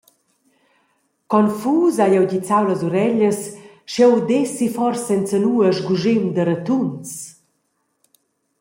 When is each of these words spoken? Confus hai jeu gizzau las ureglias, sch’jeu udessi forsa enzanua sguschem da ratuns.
Confus 1.31 1.93
hai 1.99 2.11
jeu 2.15 2.25
gizzau 2.31 2.63
las 2.65 2.81
ureglias, 2.89 3.39
sch’jeu 3.89 4.11
udessi 4.19 4.67
forsa 4.77 5.11
enzanua 5.19 5.67
sguschem 5.77 6.23
da 6.35 6.43
ratuns. 6.49 7.09